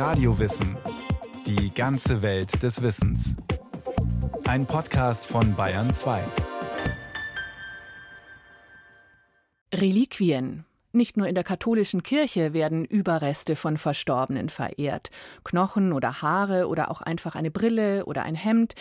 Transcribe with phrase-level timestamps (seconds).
[0.00, 0.78] Radiowissen.
[1.46, 3.36] Die ganze Welt des Wissens.
[4.44, 6.24] Ein Podcast von Bayern 2.
[9.74, 10.64] Reliquien.
[10.92, 15.10] Nicht nur in der katholischen Kirche werden Überreste von Verstorbenen verehrt.
[15.44, 18.76] Knochen oder Haare oder auch einfach eine Brille oder ein Hemd.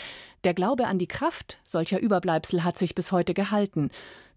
[0.46, 3.90] Der Glaube an die Kraft solcher Überbleibsel hat sich bis heute gehalten,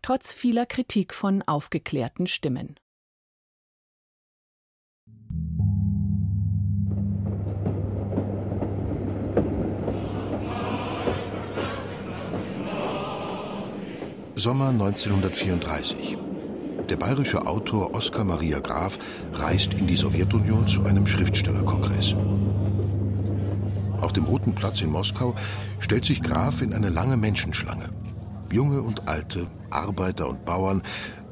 [0.03, 2.75] trotz vieler Kritik von aufgeklärten Stimmen.
[14.43, 16.19] Sommer 1934.
[16.89, 18.99] Der bayerische Autor Oskar Maria Graf
[19.35, 22.17] reist in die Sowjetunion zu einem Schriftstellerkongress.
[24.01, 25.37] Auf dem Roten Platz in Moskau
[25.79, 27.91] stellt sich Graf in eine lange Menschenschlange.
[28.51, 30.83] Junge und Alte, Arbeiter und Bauern,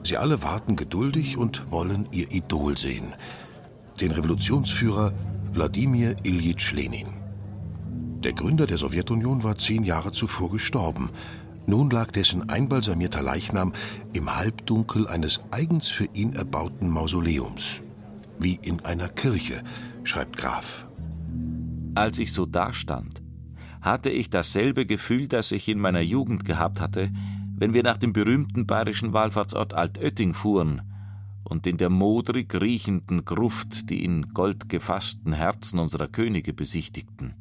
[0.04, 3.16] sie alle warten geduldig und wollen ihr Idol sehen.
[4.00, 5.12] Den Revolutionsführer
[5.52, 7.08] Wladimir Iljitsch Lenin.
[8.22, 11.10] Der Gründer der Sowjetunion war zehn Jahre zuvor gestorben.
[11.70, 13.72] Nun lag dessen einbalsamierter Leichnam
[14.12, 17.80] im Halbdunkel eines eigens für ihn erbauten Mausoleums.
[18.40, 19.62] Wie in einer Kirche,
[20.02, 20.88] schreibt Graf.
[21.94, 23.22] Als ich so dastand,
[23.82, 27.08] hatte ich dasselbe Gefühl, das ich in meiner Jugend gehabt hatte,
[27.56, 30.82] wenn wir nach dem berühmten bayerischen Wallfahrtsort Altötting fuhren
[31.44, 37.36] und in der modrig riechenden Gruft die in Gold gefassten Herzen unserer Könige besichtigten.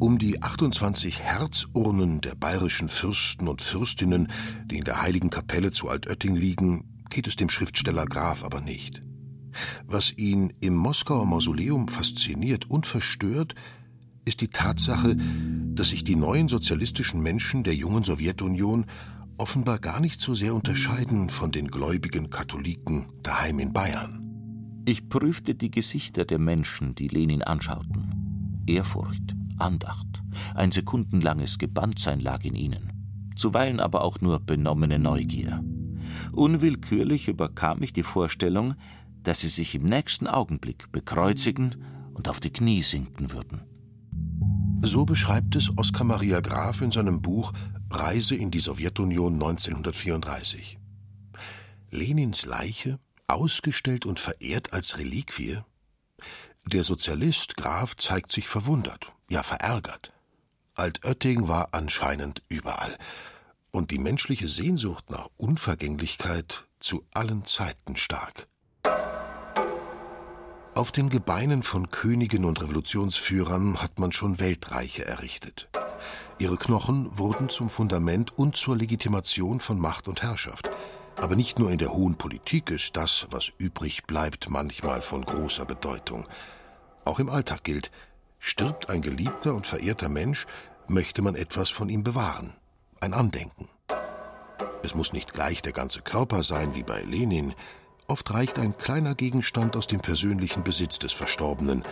[0.00, 4.28] Um die 28 Herzurnen der bayerischen Fürsten und Fürstinnen,
[4.66, 9.02] die in der heiligen Kapelle zu Altötting liegen, geht es dem Schriftsteller Graf aber nicht.
[9.86, 13.56] Was ihn im Moskauer Mausoleum fasziniert und verstört,
[14.24, 15.16] ist die Tatsache,
[15.74, 18.86] dass sich die neuen sozialistischen Menschen der jungen Sowjetunion
[19.36, 24.82] offenbar gar nicht so sehr unterscheiden von den gläubigen Katholiken daheim in Bayern.
[24.86, 28.62] Ich prüfte die Gesichter der Menschen, die Lenin anschauten.
[28.66, 30.22] Ehrfurcht, Andacht,
[30.54, 35.62] ein sekundenlanges Gebanntsein lag in ihnen, zuweilen aber auch nur benommene Neugier.
[36.32, 38.74] Unwillkürlich überkam mich die Vorstellung,
[39.22, 43.62] dass sie sich im nächsten Augenblick bekreuzigen und auf die Knie sinken würden.
[44.82, 47.52] So beschreibt es Oskar Maria Graf in seinem Buch
[47.90, 50.78] Reise in die Sowjetunion 1934.
[51.90, 55.58] Lenins Leiche, ausgestellt und verehrt als Reliquie?
[56.66, 60.12] Der Sozialist Graf zeigt sich verwundert, ja verärgert.
[60.74, 62.96] Altötting war anscheinend überall
[63.70, 68.46] und die menschliche Sehnsucht nach Unvergänglichkeit zu allen Zeiten stark.
[70.74, 75.68] Auf den Gebeinen von Königen und Revolutionsführern hat man schon Weltreiche errichtet.
[76.38, 80.70] Ihre Knochen wurden zum Fundament und zur Legitimation von Macht und Herrschaft.
[81.16, 85.64] Aber nicht nur in der hohen Politik ist das, was übrig bleibt, manchmal von großer
[85.64, 86.28] Bedeutung.
[87.04, 87.90] Auch im Alltag gilt,
[88.38, 90.46] stirbt ein geliebter und verehrter Mensch,
[90.86, 92.54] möchte man etwas von ihm bewahren,
[93.00, 93.68] ein Andenken.
[94.82, 97.54] Es muss nicht gleich der ganze Körper sein wie bei Lenin,
[98.10, 101.84] Oft reicht ein kleiner Gegenstand aus dem persönlichen Besitz des Verstorbenen,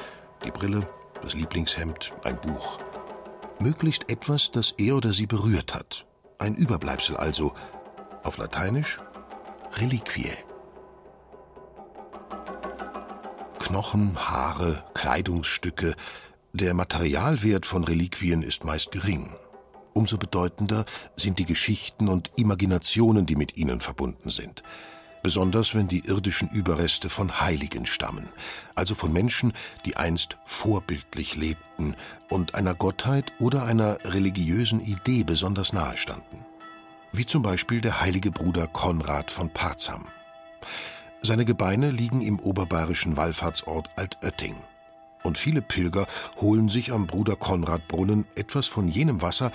[0.47, 0.89] die Brille,
[1.21, 2.79] das Lieblingshemd, ein Buch.
[3.61, 6.07] Möglichst etwas, das er oder sie berührt hat.
[6.39, 7.53] Ein Überbleibsel also.
[8.25, 8.99] Auf Lateinisch
[9.75, 10.33] Reliquie.
[13.59, 15.97] Knochen, Haare, Kleidungsstücke.
[16.59, 19.29] Der Materialwert von Reliquien ist meist gering.
[19.93, 24.63] Umso bedeutender sind die Geschichten und Imaginationen, die mit ihnen verbunden sind
[25.27, 28.29] besonders wenn die irdischen Überreste von Heiligen stammen,
[28.77, 31.97] also von Menschen, die einst vorbildlich lebten
[32.31, 36.47] und einer Gottheit oder einer religiösen Idee besonders nahe standen.
[37.13, 40.07] Wie zum Beispiel der heilige Bruder Konrad von Parzam.
[41.23, 44.55] Seine Gebeine liegen im oberbayerischen Wallfahrtsort Altötting.
[45.27, 46.07] Und viele Pilger
[46.41, 49.53] holen sich am Bruder Konrad Brunnen etwas von jenem Wasser,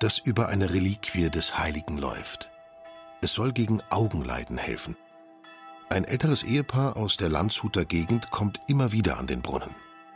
[0.00, 2.50] das über eine Reliquie des Heiligen läuft.
[3.20, 4.96] Es soll gegen Augenleiden helfen
[5.92, 9.74] ein älteres Ehepaar aus der Landshuter Gegend kommt immer wieder an den Brunnen.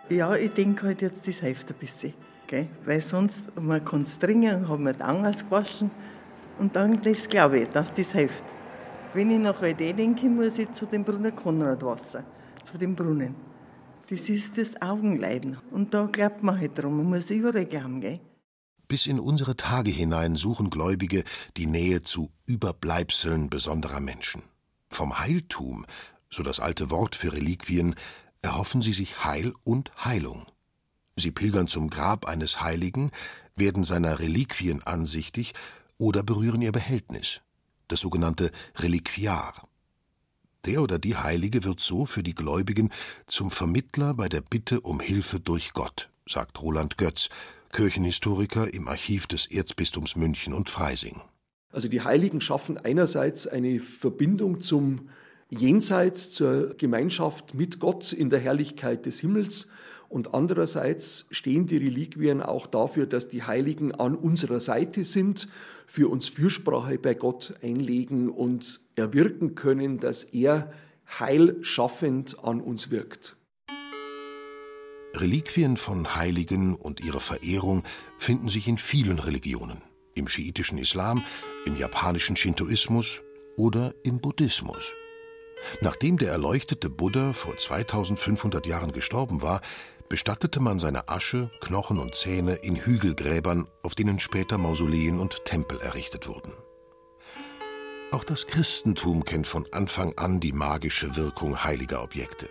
[0.09, 2.15] Ja, ich denke halt jetzt, das hilft ein bisschen.
[2.47, 2.69] Gell?
[2.87, 5.91] Weil sonst, man kann es trinken, hat man die Angels gewaschen.
[6.59, 8.45] Und dann glaube ich, dass das hilft.
[9.13, 12.25] Wenn ich nach Idee denke, muss ich zu dem Brunnen Konradwasser,
[12.65, 13.35] zu dem Brunnen.
[14.09, 15.59] Das ist fürs Augenleiden.
[15.71, 16.97] Und da glaubt man halt drum.
[16.99, 18.21] Man muss überall glauben, gell?
[18.89, 21.25] Bis in unsere Tage hinein suchen Gläubige
[21.57, 24.43] die Nähe zu Überbleibseln besonderer Menschen.
[24.89, 25.87] Vom Heiltum,
[26.31, 27.97] so das alte Wort für Reliquien,
[28.43, 30.47] erhoffen sie sich Heil und Heilung.
[31.17, 33.11] Sie pilgern zum Grab eines Heiligen,
[33.57, 35.55] werden seiner Reliquien ansichtig
[35.99, 37.41] oder berühren ihr Behältnis,
[37.89, 39.67] das sogenannte Reliquiar.
[40.67, 42.91] Der oder die Heilige wird so für die Gläubigen
[43.29, 47.29] zum Vermittler bei der Bitte um Hilfe durch Gott, sagt Roland Götz,
[47.73, 51.21] Kirchenhistoriker im Archiv des Erzbistums München und Freising.
[51.71, 55.09] Also die Heiligen schaffen einerseits eine Verbindung zum
[55.51, 59.69] Jenseits, zur Gemeinschaft mit Gott in der Herrlichkeit des Himmels
[60.09, 65.49] und andererseits stehen die Reliquien auch dafür, dass die Heiligen an unserer Seite sind,
[65.87, 70.73] für uns Fürsprache bei Gott einlegen und erwirken können, dass er
[71.19, 73.37] heilschaffend an uns wirkt.
[75.15, 77.85] Reliquien von Heiligen und ihre Verehrung
[78.19, 79.83] finden sich in vielen Religionen.
[80.15, 81.23] Im schiitischen Islam,
[81.65, 83.23] im japanischen Shintoismus
[83.57, 84.93] oder im Buddhismus.
[85.81, 89.61] Nachdem der erleuchtete Buddha vor 2500 Jahren gestorben war,
[90.09, 95.81] bestattete man seine Asche, Knochen und Zähne in Hügelgräbern, auf denen später Mausoleen und Tempel
[95.81, 96.53] errichtet wurden.
[98.13, 102.49] Auch das Christentum kennt von Anfang an die magische Wirkung heiliger Objekte.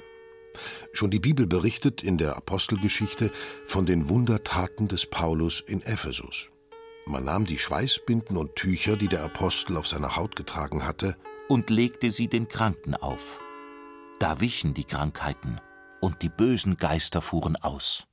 [0.92, 3.32] Schon die Bibel berichtet in der Apostelgeschichte
[3.66, 6.50] von den Wundertaten des Paulus in Ephesus.
[7.06, 11.16] Man nahm die Schweißbinden und Tücher, die der Apostel auf seiner Haut getragen hatte,
[11.48, 13.40] und legte sie den Kranken auf.
[14.20, 15.60] Da wichen die Krankheiten
[16.02, 18.08] und die bösen Geister fuhren aus.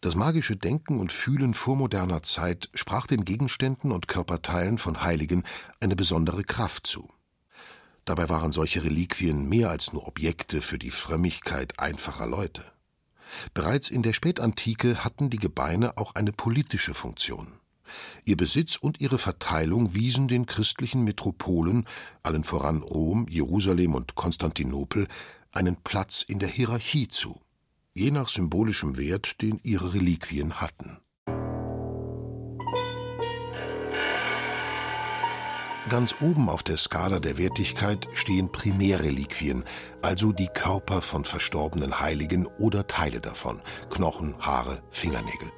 [0.00, 5.44] Das magische Denken und Fühlen vormoderner Zeit sprach den Gegenständen und Körperteilen von Heiligen
[5.78, 7.12] eine besondere Kraft zu.
[8.06, 12.64] Dabei waren solche Reliquien mehr als nur Objekte für die Frömmigkeit einfacher Leute.
[13.52, 17.59] Bereits in der Spätantike hatten die Gebeine auch eine politische Funktion.
[18.24, 21.86] Ihr Besitz und ihre Verteilung wiesen den christlichen Metropolen,
[22.22, 25.08] allen voran Rom, Jerusalem und Konstantinopel,
[25.52, 27.40] einen Platz in der Hierarchie zu,
[27.94, 30.98] je nach symbolischem Wert, den ihre Reliquien hatten.
[35.88, 39.64] Ganz oben auf der Skala der Wertigkeit stehen Primärreliquien,
[40.02, 43.60] also die Körper von verstorbenen Heiligen oder Teile davon,
[43.90, 45.50] Knochen, Haare, Fingernägel.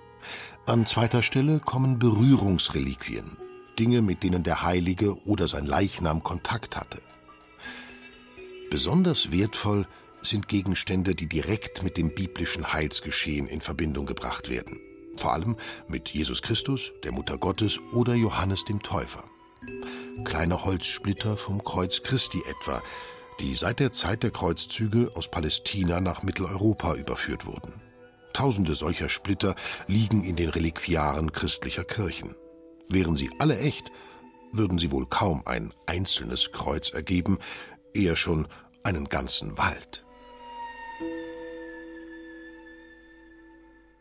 [0.64, 3.36] An zweiter Stelle kommen Berührungsreliquien,
[3.80, 7.02] Dinge, mit denen der Heilige oder sein Leichnam Kontakt hatte.
[8.70, 9.88] Besonders wertvoll
[10.22, 14.78] sind Gegenstände, die direkt mit dem biblischen Heilsgeschehen in Verbindung gebracht werden.
[15.16, 15.56] Vor allem
[15.88, 19.24] mit Jesus Christus, der Mutter Gottes oder Johannes dem Täufer.
[20.24, 22.80] Kleine Holzsplitter vom Kreuz Christi etwa,
[23.40, 27.72] die seit der Zeit der Kreuzzüge aus Palästina nach Mitteleuropa überführt wurden.
[28.32, 29.54] Tausende solcher Splitter
[29.86, 32.34] liegen in den Reliquiaren christlicher Kirchen.
[32.88, 33.90] Wären sie alle echt,
[34.52, 37.38] würden sie wohl kaum ein einzelnes Kreuz ergeben,
[37.94, 38.48] eher schon
[38.84, 40.02] einen ganzen Wald.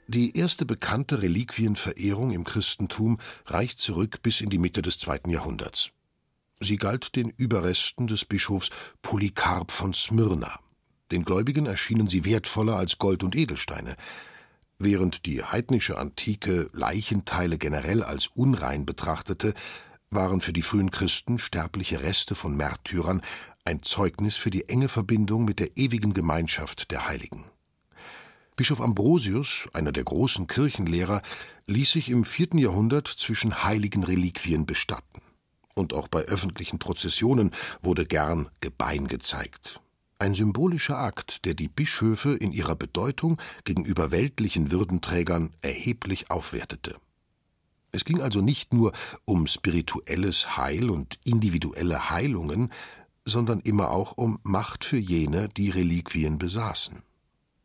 [0.07, 5.92] Die erste bekannte Reliquienverehrung im Christentum reicht zurück bis in die Mitte des zweiten Jahrhunderts.
[6.60, 10.60] Sie galt den Überresten des Bischofs Polycarp von Smyrna,
[11.11, 13.95] den Gläubigen erschienen sie wertvoller als Gold und Edelsteine.
[14.79, 19.53] Während die heidnische Antike Leichenteile generell als unrein betrachtete,
[20.09, 23.21] waren für die frühen Christen sterbliche Reste von Märtyrern
[23.63, 27.45] ein Zeugnis für die enge Verbindung mit der ewigen Gemeinschaft der Heiligen.
[28.55, 31.21] Bischof Ambrosius, einer der großen Kirchenlehrer,
[31.67, 35.21] ließ sich im vierten Jahrhundert zwischen heiligen Reliquien bestatten.
[35.73, 39.79] Und auch bei öffentlichen Prozessionen wurde gern Gebein gezeigt.
[40.21, 46.95] Ein symbolischer Akt, der die Bischöfe in ihrer Bedeutung gegenüber weltlichen Würdenträgern erheblich aufwertete.
[47.92, 48.92] Es ging also nicht nur
[49.25, 52.71] um spirituelles Heil und individuelle Heilungen,
[53.25, 57.01] sondern immer auch um Macht für jene, die Reliquien besaßen.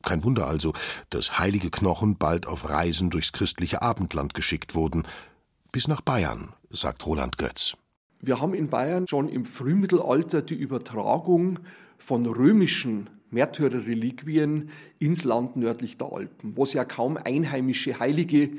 [0.03, 0.73] Kein Wunder also,
[1.11, 5.03] dass heilige Knochen bald auf Reisen durchs christliche Abendland geschickt wurden,
[5.73, 7.75] bis nach Bayern, sagt Roland Götz.
[8.23, 11.59] Wir haben in Bayern schon im Frühmittelalter die Übertragung
[11.99, 18.51] von römischen Märtyrerreliquien ins Land nördlich der Alpen, wo es ja kaum einheimische Heilige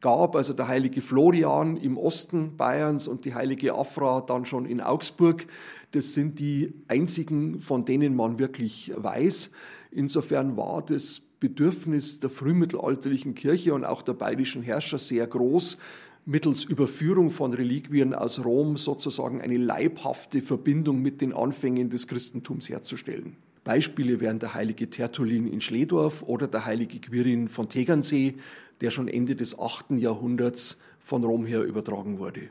[0.00, 4.80] gab, also der heilige Florian im Osten Bayerns und die heilige Afra dann schon in
[4.80, 5.46] Augsburg.
[5.92, 9.50] Das sind die einzigen, von denen man wirklich weiß.
[9.90, 15.78] Insofern war das Bedürfnis der frühmittelalterlichen Kirche und auch der bayerischen Herrscher sehr groß,
[16.24, 22.68] mittels Überführung von Reliquien aus Rom sozusagen eine leibhafte Verbindung mit den Anfängen des Christentums
[22.68, 23.36] herzustellen.
[23.64, 28.36] Beispiele wären der heilige Tertullin in Schledorf oder der heilige Quirin von Tegernsee,
[28.80, 29.92] der schon Ende des 8.
[29.92, 32.50] Jahrhunderts von Rom her übertragen wurde.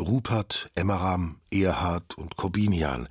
[0.00, 3.08] Rupert, Emmeram, Erhard und Corbinian.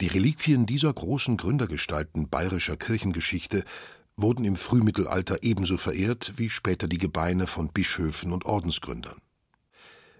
[0.00, 3.64] Die Reliquien dieser großen Gründergestalten bayerischer Kirchengeschichte
[4.18, 9.20] wurden im Frühmittelalter ebenso verehrt wie später die Gebeine von Bischöfen und Ordensgründern.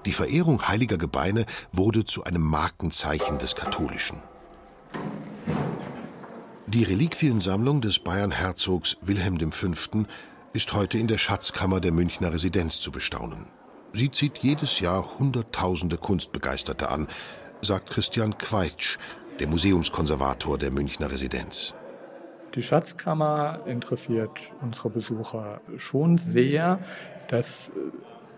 [0.05, 4.21] Die Verehrung heiliger Gebeine wurde zu einem Markenzeichen des Katholischen.
[6.67, 10.05] Die Reliquiensammlung des Bayernherzogs Wilhelm V.
[10.53, 13.47] ist heute in der Schatzkammer der Münchner Residenz zu bestaunen.
[13.93, 17.07] Sie zieht jedes Jahr Hunderttausende Kunstbegeisterte an,
[17.61, 18.97] sagt Christian Queitsch,
[19.39, 21.73] der Museumskonservator der Münchner Residenz.
[22.55, 26.79] Die Schatzkammer interessiert unsere Besucher schon sehr.
[27.31, 27.71] dass äh,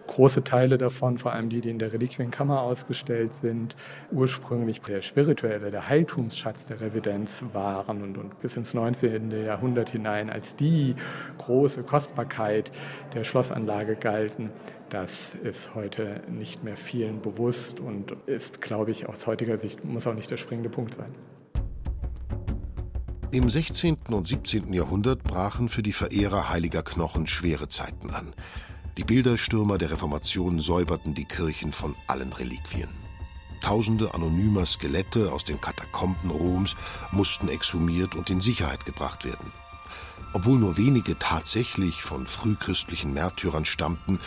[0.07, 3.75] große Teile davon, vor allem die, die in der Reliquienkammer ausgestellt sind,
[4.12, 9.31] ursprünglich der spirituelle, der Heiltumsschatz der Residenz waren und, und, bis ins 19.
[9.45, 10.95] Jahrhundert hinein als die
[11.38, 12.72] große Kostbarkeit
[13.13, 14.51] der Schlossanlage galten.
[14.89, 20.05] Das ist heute nicht mehr vielen bewusst und ist, glaube ich, aus heutiger Sicht muss
[20.05, 21.15] auch nicht der springende Punkt sein.
[23.31, 23.98] Im 16.
[24.12, 24.72] und 17.
[24.74, 28.36] Jahrhundert brachen für die Verehrer heiliger Knochen schwere Zeiten an.
[28.97, 32.89] Die Bilderstürmer der Reformation säuberten die Kirchen von allen Reliquien.
[33.62, 36.75] Tausende anonymer Skelette aus den Katakomben Roms
[37.12, 39.51] mussten exhumiert und in Sicherheit gebracht werden.
[40.33, 44.19] Obwohl nur wenige tatsächlich von frühchristlichen Märtyrern stammten,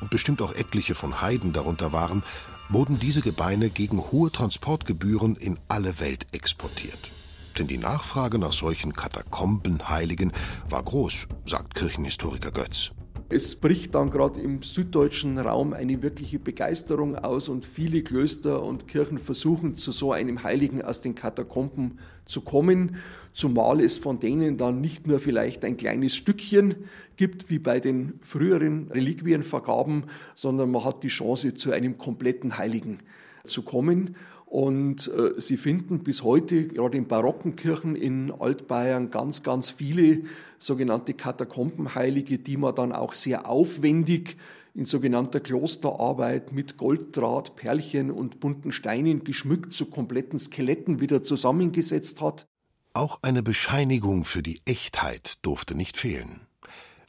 [0.00, 2.24] und bestimmt auch etliche von Heiden darunter waren,
[2.68, 7.10] wurden diese Gebeine gegen hohe Transportgebühren in alle Welt exportiert.
[7.58, 10.32] Denn die Nachfrage nach solchen Katakombenheiligen
[10.68, 12.90] war groß, sagt Kirchenhistoriker Götz.
[13.34, 18.86] Es bricht dann gerade im süddeutschen Raum eine wirkliche Begeisterung aus und viele Klöster und
[18.86, 22.94] Kirchen versuchen zu so einem Heiligen aus den Katakomben zu kommen,
[23.32, 26.76] zumal es von denen dann nicht nur vielleicht ein kleines Stückchen
[27.16, 30.04] gibt, wie bei den früheren Reliquienvergaben,
[30.36, 32.98] sondern man hat die Chance, zu einem kompletten Heiligen
[33.44, 34.14] zu kommen.
[34.54, 40.26] Und äh, sie finden bis heute, gerade in barocken Kirchen in Altbayern, ganz, ganz viele
[40.58, 44.36] sogenannte Katakombenheilige, die man dann auch sehr aufwendig
[44.72, 52.20] in sogenannter Klosterarbeit mit Golddraht, Perlchen und bunten Steinen geschmückt zu kompletten Skeletten wieder zusammengesetzt
[52.20, 52.46] hat.
[52.92, 56.42] Auch eine Bescheinigung für die Echtheit durfte nicht fehlen.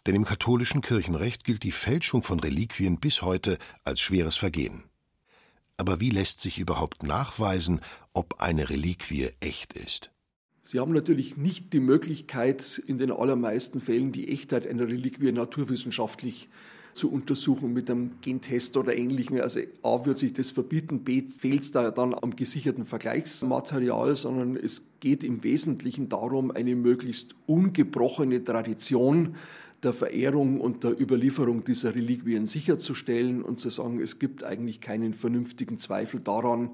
[0.08, 4.86] Denn im katholischen Kirchenrecht gilt die Fälschung von Reliquien bis heute als schweres Vergehen.
[5.78, 7.82] Aber wie lässt sich überhaupt nachweisen,
[8.14, 10.12] ob eine Reliquie echt ist?
[10.62, 16.50] Sie haben natürlich nicht die Möglichkeit, in den allermeisten Fällen die Echtheit einer Reliquie naturwissenschaftlich
[16.96, 19.40] zu untersuchen mit einem Gentest oder ähnlichem.
[19.42, 24.56] Also A wird sich das verbieten, B fehlt es da dann am gesicherten Vergleichsmaterial, sondern
[24.56, 29.36] es geht im Wesentlichen darum, eine möglichst ungebrochene Tradition
[29.86, 35.14] der Verehrung und der Überlieferung dieser Reliquien sicherzustellen und zu sagen, es gibt eigentlich keinen
[35.14, 36.72] vernünftigen Zweifel daran,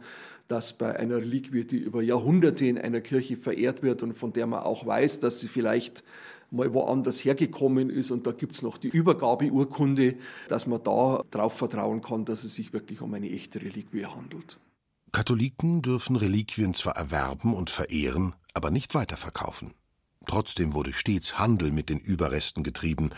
[0.48, 4.48] dass bei einer Reliquie, die über Jahrhunderte in einer Kirche verehrt wird und von der
[4.48, 6.03] man auch weiß, dass sie vielleicht
[6.50, 10.15] mal woanders hergekommen ist und da gibt es noch die Übergabeurkunde,
[10.50, 14.58] dass man da darauf vertrauen kann, dass es sich wirklich um eine echte Reliquie handelt.
[15.12, 19.74] Katholiken dürfen Reliquien zwar erwerben und verehren, aber nicht weiterverkaufen.
[20.31, 23.09] Trotzdem wurde stets Handel mit den Überresten getrieben.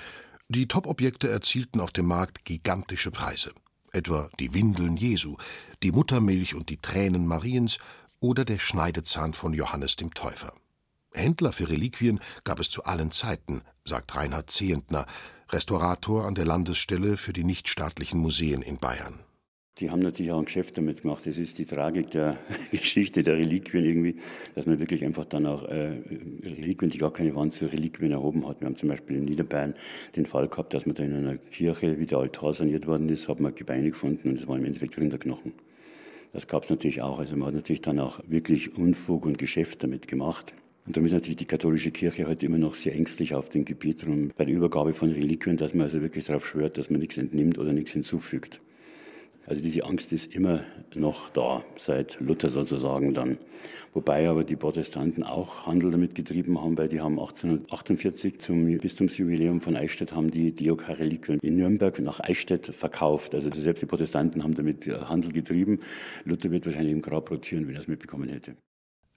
[0.50, 3.54] Die Topobjekte erzielten auf dem Markt gigantische Preise.
[3.92, 5.38] Etwa die Windeln Jesu,
[5.84, 7.78] die Muttermilch und die Tränen Mariens
[8.20, 10.54] oder der Schneidezahn von Johannes dem Täufer.
[11.14, 15.06] Händler für Reliquien gab es zu allen Zeiten, sagt Reinhard Zehentner,
[15.50, 19.20] Restaurator an der Landesstelle für die nichtstaatlichen Museen in Bayern.
[19.80, 21.26] Die haben natürlich auch ein Geschäft damit gemacht.
[21.26, 22.38] Das ist die Tragik der
[22.72, 24.16] Geschichte der Reliquien irgendwie,
[24.54, 25.98] dass man wirklich einfach dann auch äh,
[26.44, 28.62] Reliquien, die gar keine waren, zu Reliquien erhoben hat.
[28.62, 29.74] Wir haben zum Beispiel in Niederbayern
[30.16, 33.28] den Fall gehabt, dass man da in einer Kirche, wie der Altar saniert worden ist,
[33.28, 35.54] hat man Gebeine gefunden und es waren im Endeffekt Rinderknochen.
[36.34, 37.18] Das gab es natürlich auch.
[37.18, 40.54] Also man hat natürlich dann auch wirklich Unfug und Geschäft damit gemacht.
[40.86, 44.06] Und darum ist natürlich die katholische Kirche heute immer noch sehr ängstlich auf dem Gebiet
[44.06, 47.18] rum bei der Übergabe von Reliquien, dass man also wirklich darauf schwört, dass man nichts
[47.18, 48.62] entnimmt oder nichts hinzufügt.
[49.46, 50.64] Also diese Angst ist immer
[50.96, 53.38] noch da, seit Luther sozusagen dann.
[53.94, 59.62] Wobei aber die Protestanten auch Handel damit getrieben haben, weil die haben 1848 zum Bistumsjubiläum
[59.62, 63.36] von Eichstätt haben die Diokar-Reliquien in Nürnberg nach Eichstätt verkauft.
[63.36, 65.80] Also selbst die Protestanten haben damit Handel getrieben.
[66.26, 68.56] Luther wird wahrscheinlich im Grab rotieren, wenn er es mitbekommen hätte.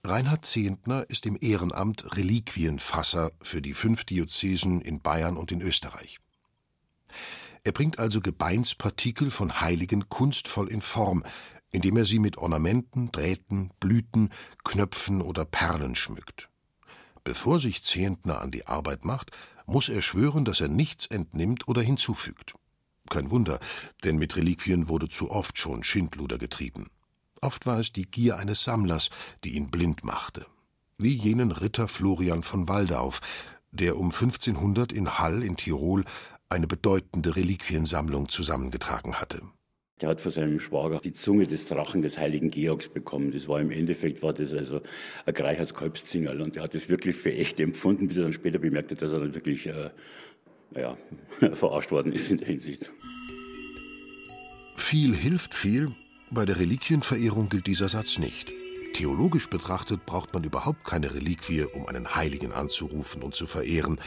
[0.05, 6.19] Reinhard Zehentner ist im Ehrenamt Reliquienfasser für die fünf Diözesen in Bayern und in Österreich.
[7.67, 11.25] Er bringt also Gebeinspartikel von Heiligen kunstvoll in Form,
[11.73, 14.31] indem er sie mit Ornamenten, Drähten, Blüten,
[14.63, 16.49] Knöpfen oder Perlen schmückt.
[17.25, 19.33] Bevor sich Zehentner an die Arbeit macht,
[19.67, 22.55] muss er schwören, dass er nichts entnimmt oder hinzufügt.
[23.11, 23.59] Kein Wunder,
[24.05, 26.87] denn mit Reliquien wurde zu oft schon Schindluder getrieben.
[27.41, 29.11] Oft war es die Gier eines Sammlers,
[29.43, 30.47] die ihn blind machte.
[30.99, 33.21] Wie jenen Ritter Florian von Waldauf,
[33.73, 36.05] der um 1500 in Hall in Tirol
[36.49, 39.43] eine bedeutende Reliquiensammlung zusammengetragen hatte.
[40.01, 43.33] Der hat von seinem Schwager die Zunge des Drachen des heiligen Georgs bekommen.
[43.33, 44.83] Das war im Endeffekt, war das also
[45.25, 46.43] ein Greichheitskalbszingerl.
[46.43, 49.13] Und er hat das wirklich für echt empfunden, bis er dann später bemerkt hat, dass
[49.13, 49.91] er dann wirklich, äh,
[50.73, 50.99] naja,
[51.55, 52.91] verarscht worden ist in der Hinsicht.
[54.77, 55.95] Viel hilft viel.
[56.31, 58.53] Bei der Reliquienverehrung gilt dieser Satz nicht.
[58.93, 63.99] Theologisch betrachtet braucht man überhaupt keine Reliquie, um einen Heiligen anzurufen und zu verehren.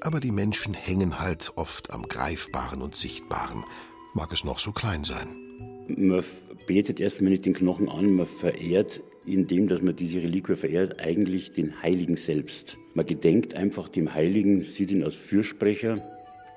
[0.00, 3.64] Aber die Menschen hängen halt oft am Greifbaren und Sichtbaren,
[4.14, 5.26] mag es noch so klein sein.
[5.88, 6.24] Man
[6.66, 11.52] betet erstmal nicht den Knochen an, man verehrt, indem dass man diese Reliquie verehrt, eigentlich
[11.52, 12.76] den Heiligen selbst.
[12.94, 15.96] Man gedenkt einfach dem Heiligen, sieht ihn als Fürsprecher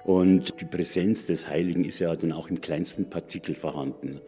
[0.03, 4.21] und die Präsenz des Heiligen ist ja dann auch im kleinsten Partikel vorhanden.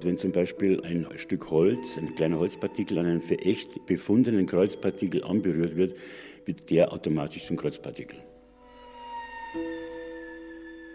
[0.00, 5.22] Wenn zum Beispiel ein Stück Holz, ein kleiner Holzpartikel an einem für echt befundenen Kreuzpartikel
[5.22, 5.94] anberührt wird,
[6.44, 8.16] wird der automatisch zum Kreuzpartikel.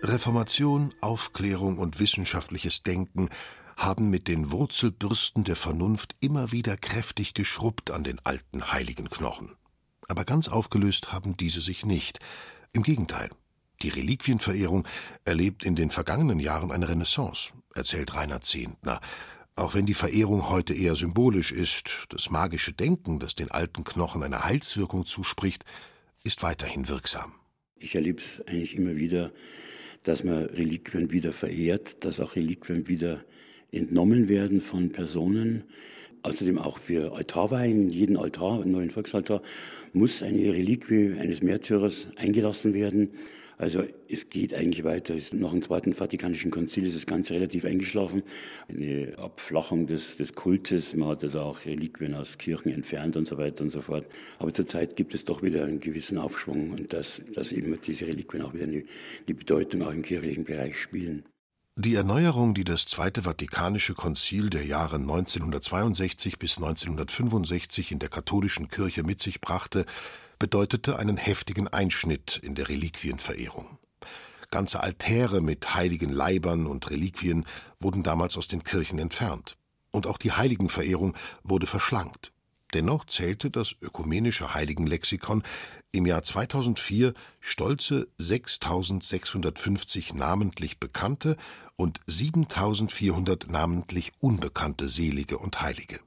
[0.04, 3.30] Reformation, Aufklärung und wissenschaftliches Denken
[3.76, 9.56] haben mit den Wurzelbürsten der Vernunft immer wieder kräftig geschrubbt an den alten heiligen Knochen.
[10.08, 12.20] Aber ganz aufgelöst haben diese sich nicht.
[12.74, 13.30] Im Gegenteil.
[13.82, 14.88] Die Reliquienverehrung
[15.26, 19.02] erlebt in den vergangenen Jahren eine Renaissance, erzählt Rainer Zehntner.
[19.56, 24.24] Auch wenn die Verehrung heute eher symbolisch ist, das magische Denken, das den alten Knochen
[24.24, 25.66] eine Heilswirkung zuspricht,
[26.24, 27.34] ist weiterhin wirksam.
[27.76, 29.32] Ich erlebe es eigentlich immer wieder,
[30.08, 33.26] dass man Reliquien wieder verehrt, dass auch Reliquien wieder
[33.74, 35.66] entnommen werden von Personen.
[36.24, 39.42] Außerdem auch für Altarweihen, jeden Altar, neuen Volksaltar,
[39.92, 43.10] muss eine Reliquie eines Märtyrers eingelassen werden.
[43.58, 45.16] Also es geht eigentlich weiter.
[45.34, 48.22] Nach dem Zweiten Vatikanischen Konzil ist das Ganze relativ eingeschlafen.
[48.68, 53.38] Eine Abflachung des, des Kultes, man hat also auch Reliquien aus Kirchen entfernt und so
[53.40, 54.06] weiter und so fort.
[54.38, 58.44] Aber zurzeit gibt es doch wieder einen gewissen Aufschwung und dass, dass eben diese Reliquien
[58.44, 58.84] auch wieder eine,
[59.26, 61.26] eine Bedeutung auch im kirchlichen Bereich spielen.
[61.80, 68.68] Die Erneuerung, die das Zweite Vatikanische Konzil der Jahre 1962 bis 1965 in der katholischen
[68.68, 69.86] Kirche mit sich brachte,
[70.40, 73.78] bedeutete einen heftigen Einschnitt in der Reliquienverehrung.
[74.50, 77.46] Ganze Altäre mit heiligen Leibern und Reliquien
[77.80, 79.58] wurden damals aus den Kirchen entfernt.
[79.92, 82.32] Und auch die Heiligenverehrung wurde verschlankt.
[82.74, 85.44] Dennoch zählte das ökumenische Heiligenlexikon
[85.92, 91.38] im Jahr 2004 stolze 6650 namentlich bekannte
[91.76, 96.00] und 7400 namentlich unbekannte Selige und Heilige.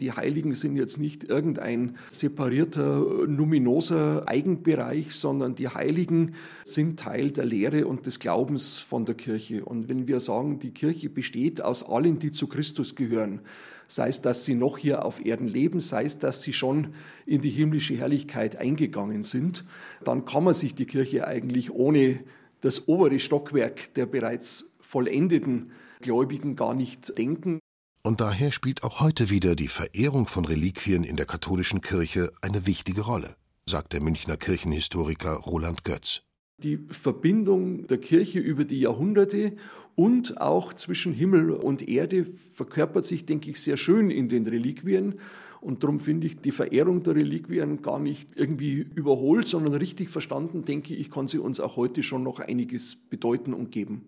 [0.00, 7.44] Die Heiligen sind jetzt nicht irgendein separierter, numinoser Eigenbereich, sondern die Heiligen sind Teil der
[7.44, 9.66] Lehre und des Glaubens von der Kirche.
[9.66, 13.42] Und wenn wir sagen, die Kirche besteht aus allen, die zu Christus gehören,
[13.86, 16.94] sei es, dass sie noch hier auf Erden leben, sei es, dass sie schon
[17.26, 19.66] in die himmlische Herrlichkeit eingegangen sind,
[20.02, 22.20] dann kann man sich die Kirche eigentlich ohne
[22.62, 27.60] das obere Stockwerk der bereits vollendeten Gläubigen gar nicht denken.
[28.04, 32.66] Und daher spielt auch heute wieder die Verehrung von Reliquien in der katholischen Kirche eine
[32.66, 36.22] wichtige Rolle, sagt der Münchner Kirchenhistoriker Roland Götz.
[36.58, 39.56] Die Verbindung der Kirche über die Jahrhunderte
[39.94, 45.20] und auch zwischen Himmel und Erde verkörpert sich, denke ich, sehr schön in den Reliquien.
[45.60, 50.64] Und darum finde ich die Verehrung der Reliquien gar nicht irgendwie überholt, sondern richtig verstanden,
[50.64, 54.06] denke ich, kann sie uns auch heute schon noch einiges bedeuten und geben.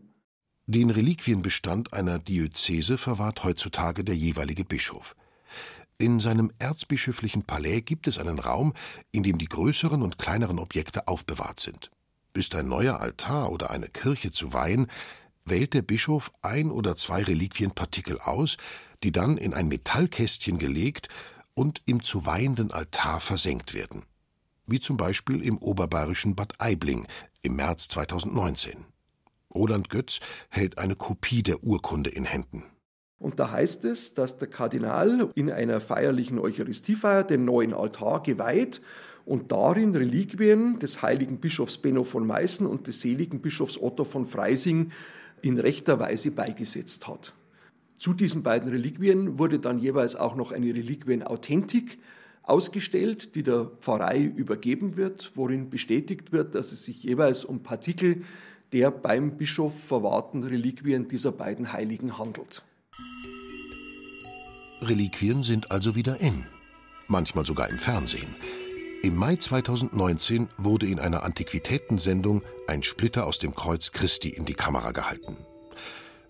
[0.67, 5.15] Den Reliquienbestand einer Diözese verwahrt heutzutage der jeweilige Bischof.
[5.99, 8.73] In seinem erzbischöflichen Palais gibt es einen Raum,
[9.13, 11.91] in dem die größeren und kleineren Objekte aufbewahrt sind.
[12.33, 14.87] Ist ein neuer Altar oder eine Kirche zu weihen,
[15.45, 18.57] wählt der Bischof ein oder zwei Reliquienpartikel aus,
[19.03, 21.11] die dann in ein Metallkästchen gelegt
[21.53, 24.03] und im zu weihenden Altar versenkt werden.
[24.67, 27.07] Wie zum Beispiel im oberbayerischen Bad Aibling
[27.43, 28.94] im März 2019.
[29.55, 32.65] Roland Götz hält eine Kopie der Urkunde in Händen.
[33.19, 38.83] Und da heißt es, dass der Kardinal in einer feierlichen Eucharistiefeier den neuen Altar geweiht
[39.25, 44.27] und darin Reliquien des heiligen Bischofs Benno von Meißen und des seligen Bischofs Otto von
[44.27, 44.91] Freising
[45.41, 47.33] in rechter Weise beigesetzt hat.
[47.97, 51.99] Zu diesen beiden Reliquien wurde dann jeweils auch noch eine Reliquienauthentik
[52.43, 58.23] ausgestellt, die der Pfarrei übergeben wird, worin bestätigt wird, dass es sich jeweils um Partikel
[58.75, 62.65] der beim Bischof verwahrten Reliquien dieser beiden Heiligen handelt.
[64.83, 66.45] Reliquien sind also wieder in,
[67.07, 68.35] manchmal sogar im Fernsehen.
[69.05, 74.55] Im Mai 2019 wurde in einer Antiquitätensendung ein Splitter aus dem Kreuz Christi in die
[74.55, 75.37] Kamera gehalten.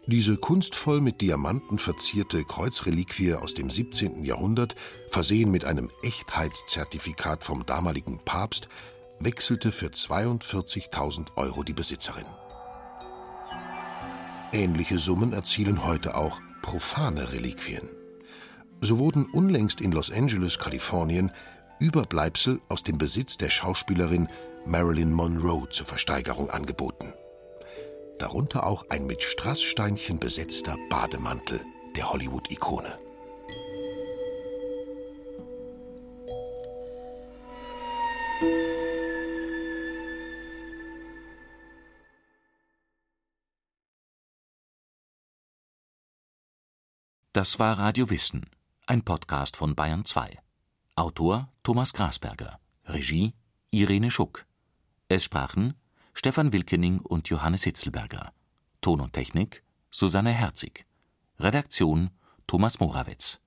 [0.06, 4.22] Diese kunstvoll mit Diamanten verzierte Kreuzreliquie aus dem 17.
[4.22, 4.74] Jahrhundert,
[5.08, 8.68] versehen mit einem Echtheitszertifikat vom damaligen Papst,
[9.18, 12.26] wechselte für 42.000 Euro die Besitzerin.
[14.52, 17.88] Ähnliche Summen erzielen heute auch profane Reliquien.
[18.80, 21.32] So wurden unlängst in Los Angeles, Kalifornien,
[21.80, 24.28] Überbleibsel aus dem Besitz der Schauspielerin
[24.66, 27.12] Marilyn Monroe zur Versteigerung angeboten.
[28.18, 31.60] Darunter auch ein mit Strasssteinchen besetzter Bademantel
[31.96, 32.98] der Hollywood-Ikone.
[47.34, 48.46] Das war Radio Wissen,
[48.86, 50.38] ein Podcast von Bayern 2.
[50.94, 53.34] Autor Thomas Grasberger, Regie
[53.72, 54.46] Irene Schuck.
[55.08, 55.74] Es sprachen
[56.12, 58.32] Stefan Wilkening und Johannes Hitzelberger.
[58.80, 60.86] Ton und Technik Susanne Herzig.
[61.40, 62.10] Redaktion
[62.46, 63.40] Thomas Morawitz.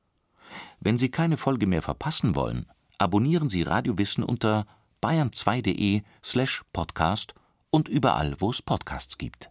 [0.81, 2.65] Wenn Sie keine Folge mehr verpassen wollen,
[2.97, 4.67] abonnieren Sie Radio Wissen unter
[5.01, 7.35] bayern2.de slash podcast
[7.69, 9.49] und überall, wo es Podcasts gibt.